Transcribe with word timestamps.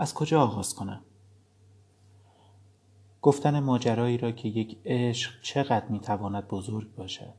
از 0.00 0.14
کجا 0.14 0.42
آغاز 0.42 0.74
کنم؟ 0.74 1.02
گفتن 3.22 3.60
ماجرایی 3.60 4.18
را 4.18 4.32
که 4.32 4.48
یک 4.48 4.78
عشق 4.84 5.42
چقدر 5.42 5.88
می‌تواند 5.88 6.48
بزرگ 6.48 6.94
باشد. 6.94 7.34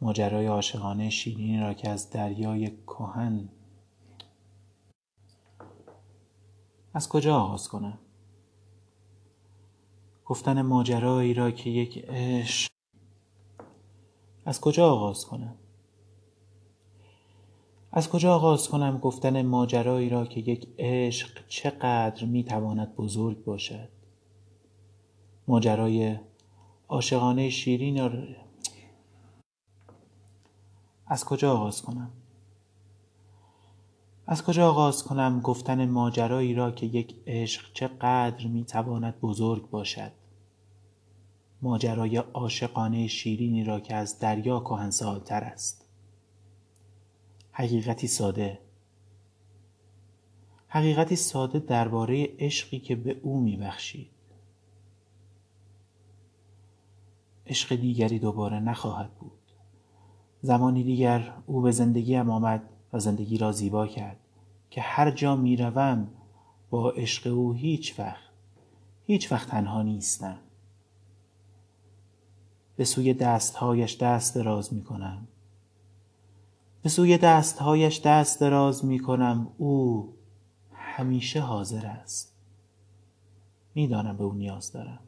ماجرای 0.00 0.46
عاشقانه 0.46 1.10
شیرینی 1.10 1.60
را 1.60 1.74
که 1.74 1.90
از 1.90 2.10
دریای 2.10 2.70
کهن 2.86 3.48
از 6.94 7.08
کجا 7.08 7.36
آغاز 7.36 7.68
کنم؟ 7.68 7.98
گفتن 10.24 10.62
ماجرایی 10.62 11.34
را 11.34 11.50
که 11.50 11.70
یک 11.70 12.04
عشق 12.08 12.70
از 14.44 14.60
کجا 14.60 14.90
آغاز 14.90 15.24
کنم؟ 15.26 15.56
از 17.96 18.08
کجا 18.08 18.34
آغاز 18.34 18.68
کنم 18.68 18.98
گفتن 18.98 19.42
ماجرایی 19.42 20.08
را 20.08 20.26
که 20.26 20.40
یک 20.40 20.68
عشق 20.78 21.46
چقدر 21.48 22.24
می‌تواند 22.24 22.94
بزرگ 22.96 23.44
باشد؟ 23.44 23.88
ماجرای 25.48 26.16
عاشقانه 26.88 27.50
شیرین 27.50 27.98
را 27.98 28.26
از 31.06 31.24
کجا 31.24 31.52
آغاز 31.52 31.82
کنم؟ 31.82 32.10
از 34.26 34.44
کجا 34.44 34.68
آغاز 34.68 35.04
کنم 35.04 35.40
گفتن 35.40 35.88
ماجرایی 35.88 36.54
را 36.54 36.70
که 36.70 36.86
یک 36.86 37.16
عشق 37.26 37.72
چقدر 37.72 38.46
می‌تواند 38.46 39.20
بزرگ 39.20 39.70
باشد؟ 39.70 40.12
ماجرای 41.62 42.16
عاشقانه 42.16 43.06
شیرینی 43.06 43.64
را 43.64 43.80
که 43.80 43.94
از 43.94 44.18
دریا 44.18 44.60
کهنسالتر 44.60 45.44
است. 45.44 45.83
حقیقتی 47.56 48.06
ساده. 48.06 48.58
حقیقتی 50.68 51.16
ساده 51.16 51.58
درباره 51.58 52.28
عشقی 52.38 52.78
که 52.78 52.96
به 52.96 53.20
او 53.22 53.40
میبخشید. 53.40 54.10
عشق 57.46 57.74
دیگری 57.74 58.18
دوباره 58.18 58.60
نخواهد 58.60 59.14
بود. 59.14 59.38
زمانی 60.40 60.82
دیگر 60.82 61.34
او 61.46 61.60
به 61.60 61.70
زندگیم 61.70 62.30
آمد 62.30 62.62
و 62.92 62.98
زندگی 62.98 63.38
را 63.38 63.52
زیبا 63.52 63.86
کرد 63.86 64.16
که 64.70 64.80
هر 64.80 65.10
جا 65.10 65.36
می‌روم 65.36 66.08
با 66.70 66.90
عشق 66.90 67.32
او 67.32 67.52
هیچ 67.52 67.98
وقت 68.00 68.30
هیچ 69.06 69.32
وقت 69.32 69.48
تنها 69.48 69.82
نیستم. 69.82 70.38
به 72.76 72.84
سوی 72.84 73.14
دستهایش 73.14 73.96
دست 73.96 74.34
دراز 74.34 74.74
می‌کنم. 74.74 75.28
به 76.84 76.90
سوی 76.90 77.18
دستهایش 77.18 78.00
دست 78.00 78.40
دراز 78.40 78.84
می‌کنم 78.84 79.52
او 79.58 80.08
همیشه 80.72 81.40
حاضر 81.40 81.86
است. 81.86 82.34
می‌دانم 83.74 84.16
به 84.16 84.24
او 84.24 84.32
نیاز 84.34 84.72
دارم. 84.72 85.00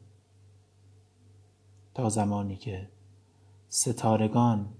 تا 1.93 2.09
زمانی 2.09 2.55
که 2.55 2.89
ستارگان 3.69 4.73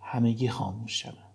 همگی 0.00 0.48
خاموش 0.48 1.02
شوند. 1.02 1.31